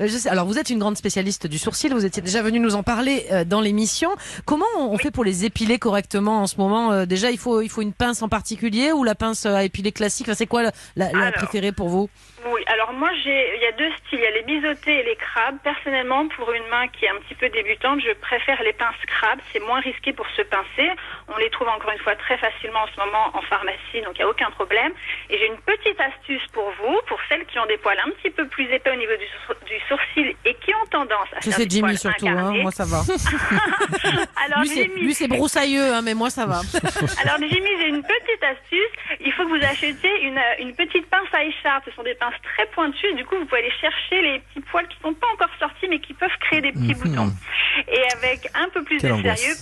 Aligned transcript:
Euh, 0.00 0.06
je 0.06 0.16
sais, 0.16 0.28
alors 0.28 0.46
vous 0.46 0.58
êtes 0.58 0.70
une 0.70 0.78
grande 0.78 0.96
spécialiste 0.96 1.46
du 1.46 1.58
sourcil, 1.58 1.92
vous 1.92 2.04
étiez 2.04 2.22
déjà 2.22 2.42
venu 2.42 2.58
nous 2.60 2.74
en 2.74 2.82
parler 2.82 3.26
euh, 3.32 3.44
dans 3.44 3.60
l'émission. 3.60 4.10
Comment 4.44 4.66
on 4.78 4.86
on 4.96 4.98
fait 4.98 5.10
pour 5.10 5.24
les 5.24 5.44
épiler 5.44 5.78
correctement 5.78 6.40
en 6.42 6.46
ce 6.46 6.56
moment 6.56 6.92
Euh, 6.92 7.06
Déjà, 7.06 7.30
il 7.30 7.38
faut 7.38 7.60
il 7.60 7.68
faut 7.68 7.82
une 7.82 7.92
pince 7.92 8.22
en 8.22 8.28
particulier 8.28 8.92
ou 8.92 9.04
la 9.04 9.14
pince 9.14 9.44
à 9.46 9.62
épiler 9.64 9.92
classique? 9.92 10.26
Enfin, 10.28 10.34
c'est 10.34 10.46
quoi 10.46 10.62
la, 10.62 11.12
la- 11.12 11.32
préférée 11.32 11.72
pour 11.72 11.88
vous? 11.88 12.08
Oui, 12.52 12.62
alors 12.68 12.92
moi 12.92 13.10
j'ai, 13.24 13.56
il 13.56 13.62
y 13.62 13.66
a 13.66 13.72
deux 13.72 13.90
styles, 14.06 14.20
il 14.20 14.22
y 14.22 14.26
a 14.26 14.30
les 14.30 14.42
biseautés 14.44 15.00
et 15.00 15.04
les 15.04 15.16
crabes. 15.16 15.56
Personnellement, 15.64 16.28
pour 16.28 16.50
une 16.52 16.66
main 16.70 16.86
qui 16.88 17.04
est 17.04 17.08
un 17.10 17.18
petit 17.26 17.34
peu 17.34 17.48
débutante, 17.48 18.00
je 18.00 18.12
préfère 18.20 18.62
les 18.62 18.72
pinces 18.72 18.94
crabes. 19.06 19.40
C'est 19.52 19.60
moins 19.60 19.80
risqué 19.80 20.12
pour 20.12 20.26
se 20.36 20.42
pincer. 20.42 20.88
On 21.28 21.36
les 21.38 21.50
trouve 21.50 21.68
encore 21.68 21.90
une 21.90 21.98
fois 21.98 22.14
très 22.16 22.38
facilement 22.38 22.80
en 22.80 22.86
ce 22.94 23.00
moment 23.00 23.30
en 23.36 23.42
pharmacie, 23.42 24.00
donc 24.04 24.12
il 24.14 24.18
n'y 24.18 24.22
a 24.22 24.28
aucun 24.28 24.50
problème. 24.52 24.92
Et 25.28 25.38
j'ai 25.38 25.46
une 25.46 25.58
petite 25.58 26.00
astuce 26.00 26.46
pour 26.52 26.70
vous, 26.80 27.00
pour 27.08 27.18
celles 27.28 27.44
qui 27.46 27.58
ont 27.58 27.66
des 27.66 27.76
poils 27.78 27.98
un 27.98 28.10
petit 28.10 28.30
peu 28.30 28.46
plus 28.46 28.64
épais 28.72 28.90
au 28.92 28.96
niveau 28.96 29.16
du, 29.16 29.26
sour- 29.44 29.56
du 29.66 29.78
sourcil 29.88 30.36
et 30.44 30.54
qui 30.54 30.72
ont 30.74 30.86
tendance 30.90 31.28
à 31.34 31.40
des 31.64 31.70
Jimmy 31.70 31.96
surtout, 31.98 32.26
hein, 32.28 32.52
moi 32.62 32.70
ça 32.70 32.84
va. 32.84 33.02
Alors 34.46 34.60
lui 34.60 34.68
c'est 34.68 34.82
Jimmy, 34.84 35.00
lui 35.02 35.14
c'est 35.14 35.28
broussailleux, 35.28 35.94
hein, 35.94 36.02
mais 36.02 36.14
moi 36.14 36.30
ça 36.30 36.46
va. 36.46 36.60
Alors 37.22 37.38
Jimmy, 37.38 37.70
j'ai 37.80 37.88
une 37.88 38.02
petite 38.02 38.42
astuce. 38.42 38.92
Il 39.20 39.32
faut 39.32 39.44
que 39.44 39.48
vous 39.58 39.64
achetiez 39.64 40.22
une, 40.22 40.38
euh, 40.38 40.60
une 40.60 40.74
petite 40.74 41.08
pince 41.10 41.28
à 41.32 41.42
écharpe. 41.42 41.84
Ce 41.86 41.90
sont 41.92 42.02
des 42.02 42.14
pinces 42.14 42.34
très 42.42 42.66
pointues. 42.66 43.12
Du 43.14 43.24
coup, 43.24 43.36
vous 43.36 43.46
pouvez 43.46 43.62
aller 43.62 43.72
chercher 43.80 44.22
les 44.22 44.38
petits 44.40 44.60
poils 44.60 44.86
qui 44.88 44.96
sont 45.02 45.14
pas 45.14 45.26
encore 45.34 45.50
sortis, 45.58 45.88
mais 45.88 45.98
qui 45.98 46.14
peuvent 46.14 46.30
créer 46.40 46.60
des 46.60 46.72
petits 46.72 46.94
boutons. 46.94 47.30
Et 47.88 48.02
avec 48.14 48.48
un 48.54 48.68
peu 48.70 48.82
plus 48.84 48.98
Quelle 48.98 49.22
de 49.22 49.34
sérieux. 49.34 49.54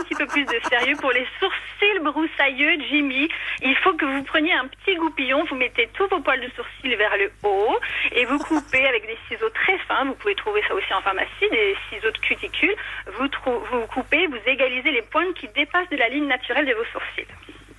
Un 0.00 0.04
petit 0.04 0.14
peu 0.14 0.26
plus 0.26 0.44
de 0.44 0.58
sérieux 0.68 0.96
pour 0.96 1.12
les 1.12 1.26
sourcils 1.38 1.98
broussailleux, 2.02 2.78
Jimmy, 2.88 3.28
il 3.62 3.76
faut 3.76 3.92
que 3.94 4.06
vous 4.06 4.22
preniez 4.22 4.52
un 4.52 4.66
petit 4.66 4.94
goupillon, 4.96 5.44
vous 5.44 5.56
mettez 5.56 5.88
tous 5.92 6.06
vos 6.08 6.20
poils 6.20 6.40
de 6.40 6.50
sourcils 6.56 6.96
vers 6.96 7.16
le 7.18 7.30
haut 7.42 7.78
et 8.12 8.24
vous 8.24 8.38
coupez 8.38 8.86
avec 8.86 9.06
des 9.06 9.18
ciseaux 9.28 9.50
très 9.50 9.76
fins. 9.78 10.04
Vous 10.04 10.14
pouvez 10.14 10.34
trouver 10.34 10.62
ça 10.66 10.74
aussi 10.74 10.92
en 10.94 11.02
pharmacie, 11.02 11.48
des 11.50 11.76
ciseaux 11.90 12.10
de 12.10 12.18
cuticule. 12.18 12.74
Vous, 13.18 13.28
vous 13.44 13.86
coupez, 13.88 14.26
vous 14.26 14.40
égalisez 14.46 14.90
les 14.90 15.02
pointes 15.02 15.34
qui 15.34 15.48
dépassent 15.48 15.90
de 15.90 15.96
la 15.96 16.08
ligne 16.08 16.26
naturelle 16.26 16.66
de 16.66 16.74
vos 16.74 16.84
sourcils. 16.92 17.26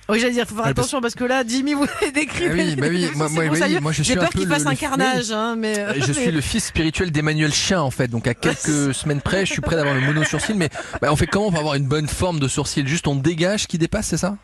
Oui, 0.08 0.18
j'allais 0.20 0.32
dire, 0.32 0.46
faut 0.46 0.54
faire 0.56 0.64
Ouais, 0.66 0.74
parce- 0.74 0.86
attention 0.86 1.00
parce 1.00 1.14
que 1.14 1.24
là, 1.24 1.44
Jimmy 1.46 1.74
vous 1.74 1.86
avez 2.00 2.10
décrit. 2.12 2.46
Ah 2.48 2.52
oui, 2.54 2.76
bah 2.76 2.86
oui, 2.90 3.08
moi- 3.14 3.28
moi- 3.28 3.44
oui, 3.50 3.78
moi, 3.80 3.92
je 3.92 4.02
suis 4.02 4.12
J'ai 4.12 4.18
peur 4.18 4.30
peu 4.30 4.40
qu'il 4.40 4.48
le- 4.48 4.54
fasse 4.54 4.66
un 4.66 4.70
le- 4.70 4.76
carnage, 4.76 5.30
hein, 5.30 5.54
mais. 5.56 5.78
Euh, 5.78 5.94
Je 5.96 6.12
suis 6.12 6.30
le 6.30 6.40
fils 6.40 6.66
spirituel 6.66 7.10
d'Emmanuel 7.12 7.52
Chien 7.52 7.80
en 7.80 7.90
fait, 7.90 8.08
donc 8.08 8.26
à 8.26 8.34
quelques 8.34 8.92
semaines 8.94 9.20
près, 9.20 9.46
je 9.46 9.52
suis 9.52 9.62
prêt 9.62 9.76
d'avoir 9.76 9.94
le 9.94 10.00
mono 10.00 10.24
sourcil, 10.24 10.56
mais 10.56 10.70
bah, 11.00 11.08
on 11.12 11.16
fait 11.16 11.26
comment 11.28 11.50
pour 11.50 11.60
avoir 11.60 11.74
une 11.76 11.86
bonne 11.86 12.08
forme 12.08 12.40
de 12.40 12.48
sourcil? 12.48 12.86
Juste 12.88 13.06
on 13.06 13.14
dégage 13.14 13.62
ce 13.62 13.66
qui 13.68 13.78
dépasse, 13.78 14.08
c'est 14.08 14.16
ça? 14.16 14.36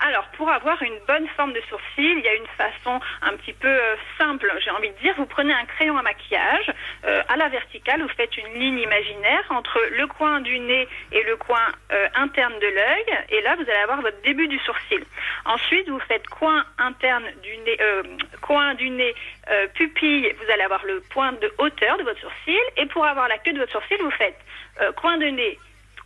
Alors, 0.00 0.26
pour 0.36 0.48
avoir 0.48 0.80
une 0.82 0.98
bonne 1.08 1.26
forme 1.36 1.52
de 1.52 1.60
sourcil, 1.68 2.18
il 2.18 2.20
y 2.20 2.28
a 2.28 2.34
une 2.34 2.46
façon 2.56 3.00
un 3.20 3.32
petit 3.36 3.52
peu 3.52 3.66
euh, 3.66 3.96
simple, 4.16 4.52
j'ai 4.64 4.70
envie 4.70 4.90
de 4.90 4.98
dire. 4.98 5.12
Vous 5.16 5.26
prenez 5.26 5.52
un 5.52 5.64
crayon 5.64 5.98
à 5.98 6.02
maquillage, 6.02 6.72
euh, 7.04 7.22
à 7.28 7.36
la 7.36 7.48
verticale, 7.48 8.00
vous 8.02 8.08
faites 8.16 8.36
une 8.36 8.54
ligne 8.54 8.78
imaginaire 8.78 9.44
entre 9.50 9.80
le 9.90 10.06
coin 10.06 10.40
du 10.40 10.60
nez 10.60 10.86
et 11.10 11.22
le 11.24 11.36
coin 11.36 11.66
euh, 11.90 12.08
interne 12.14 12.54
de 12.60 12.66
l'œil, 12.66 13.18
et 13.30 13.40
là, 13.42 13.56
vous 13.56 13.62
allez 13.62 13.80
avoir 13.82 14.00
votre 14.00 14.22
début 14.22 14.46
du 14.46 14.58
sourcil. 14.60 15.04
Ensuite, 15.44 15.88
vous 15.88 16.00
faites 16.00 16.26
coin 16.28 16.64
interne 16.78 17.24
du 17.42 17.56
nez, 17.58 17.78
coin 18.40 18.74
du 18.74 18.90
nez, 18.90 19.14
pupille, 19.74 20.32
vous 20.32 20.52
allez 20.52 20.62
avoir 20.62 20.84
le 20.84 21.00
point 21.10 21.32
de 21.32 21.52
hauteur 21.58 21.96
de 21.98 22.04
votre 22.04 22.20
sourcil, 22.20 22.60
et 22.76 22.86
pour 22.86 23.04
avoir 23.04 23.26
la 23.28 23.38
queue 23.38 23.52
de 23.52 23.58
votre 23.58 23.72
sourcil, 23.72 23.98
vous 24.00 24.10
faites 24.12 24.38
coin 24.96 25.16
de 25.16 25.26
nez, 25.26 25.58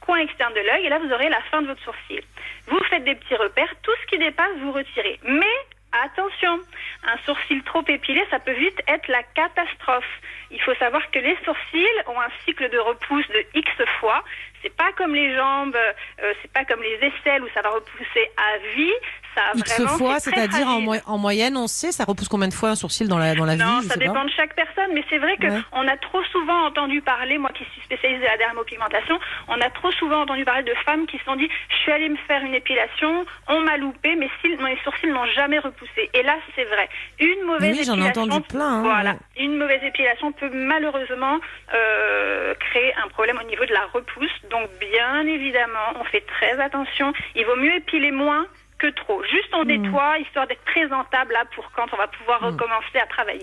coin 0.05 0.19
externe 0.19 0.53
de 0.55 0.61
l'œil, 0.61 0.87
et 0.87 0.89
là, 0.89 0.99
vous 0.99 1.13
aurez 1.13 1.29
la 1.29 1.41
fin 1.51 1.63
de 1.63 1.69
votre 1.69 1.83
sourcil. 1.83 2.23
Vous 2.67 2.83
faites 2.91 3.05
des 3.05 3.15
petits 3.15 3.37
repères, 3.37 3.73
tout 3.83 3.93
ce 4.03 4.07
qui 4.07 4.19
dépasse, 4.19 4.53
vous 4.61 4.73
retirez. 4.73 5.19
Mais 5.25 5.57
attention, 5.93 6.61
un 7.05 7.17
sourcil 7.25 7.63
trop 7.65 7.85
épilé, 7.87 8.25
ça 8.31 8.39
peut 8.39 8.53
vite 8.53 8.81
être 8.89 9.09
la 9.09 9.23
catastrophe. 9.23 10.21
Il 10.51 10.61
faut 10.63 10.75
savoir 10.75 11.03
que 11.11 11.19
les 11.19 11.37
sourcils 11.45 11.87
ont 12.07 12.21
un 12.21 12.31
cycle 12.45 12.69
de 12.69 12.79
repousse 12.79 13.29
de 13.29 13.45
X 13.55 13.71
fois. 14.01 14.25
C'est 14.63 14.75
pas 14.77 14.93
comme 14.93 15.15
les 15.15 15.35
jambes, 15.35 15.77
euh, 15.77 16.35
c'est 16.41 16.53
pas 16.53 16.65
comme 16.65 16.83
les 16.83 16.95
aisselles 16.95 17.43
où 17.43 17.49
ça 17.55 17.63
va 17.63 17.71
repousser 17.71 18.31
à 18.37 18.59
vie. 18.75 18.95
Ça 19.35 19.41
X 19.55 19.81
vraiment, 19.81 19.97
fois, 19.99 20.19
c'est-à-dire 20.21 20.67
en, 20.69 20.83
fragile. 20.83 20.85
mo- 20.85 20.95
en 21.15 21.19
moyenne, 21.19 21.57
on 21.57 21.67
sait, 21.67 21.91
ça 21.93 22.05
repousse 22.05 22.29
combien 22.29 22.49
de 22.49 22.55
fois 22.55 22.71
un 22.71 22.75
sourcil 22.75 23.09
dans 23.09 23.19
la, 23.19 23.35
dans 23.35 23.45
la 23.47 23.57
Non, 23.57 23.81
vie 23.81 23.87
ça 23.89 23.97
dépend 23.97 24.13
pas. 24.15 24.25
de 24.25 24.31
chaque 24.31 24.55
personne, 24.55 24.91
mais 24.95 25.03
c'est 25.09 25.19
vrai 25.19 25.37
que 25.39 25.47
Ouais. 25.47 25.61
on 25.73 25.87
a 25.89 25.97
trop 25.97 26.23
souvent 26.25 26.67
entendu 26.67 27.01
parler, 27.03 27.39
moi 27.39 27.51
qui 27.55 27.65
suis 27.73 27.81
spécialisée 27.83 28.27
à 28.29 28.33
la 28.33 28.37
dermopigmentation, 28.39 29.19
on 29.49 29.61
a 29.61 29.71
trop 29.71 29.91
souvent 29.93 30.23
entendu 30.23 30.45
parler 30.45 30.63
de 30.65 30.75
femmes 30.85 31.07
qui 31.07 31.19
se 31.19 31.25
sont 31.25 31.37
dit, 31.37 31.49
je 31.71 31.77
suis 31.77 31.93
allée 31.93 32.09
me 32.09 32.17
faire 32.29 32.43
une 32.43 32.55
épilation, 32.55 33.25
on 33.49 33.61
m'a 33.61 33.77
loupé, 33.79 34.17
mais 34.17 34.29
mes 34.45 34.79
sourcils 34.85 35.07
n'ont 35.11 35.27
jamais 35.35 35.59
repoussé. 35.59 36.11
Et 36.15 36.23
là, 36.23 36.37
c'est 36.55 36.65
vrai. 36.65 36.89
Une 37.21 37.43
mauvaise 37.47 37.77
Oui, 37.79 37.85
j'en 37.85 37.95
ai 37.95 37.99
épilation, 38.09 38.23
entendu 38.25 38.41
plein, 38.49 38.69
hein, 38.69 38.83
voilà, 38.83 39.11
ouais. 39.13 39.17
une 39.45 39.57
mauvaise 39.57 39.83
épilation 39.83 40.33
peut 40.33 40.51
malheureusement 40.53 41.39
euh, 41.75 42.55
créer 42.55 42.95
un 43.03 43.09
problème 43.09 43.39
au 43.43 43.47
niveau 43.49 43.65
de 43.65 43.73
la 43.73 43.87
repousse. 43.93 44.31
Donc, 44.51 44.69
bien 44.81 45.27
évidemment, 45.27 45.95
on 46.01 46.05
fait 46.05 46.25
très 46.27 46.61
attention. 46.61 47.13
Il 47.35 47.45
vaut 47.47 47.57
mieux 47.57 47.75
épiler 47.77 48.11
moins 48.11 48.47
que 48.83 48.89
trop. 48.89 49.23
Juste 49.25 49.55
on 49.55 49.65
nettoie, 49.65 50.19
histoire 50.19 50.47
d'être 50.49 50.65
présentable 50.65 51.33
là 51.33 51.45
pour 51.55 51.71
quand 51.71 51.87
on 51.93 51.97
va 51.97 52.09
pouvoir 52.09 52.41
recommencer 52.41 52.99
à 52.99 53.07
travailler. 53.07 53.41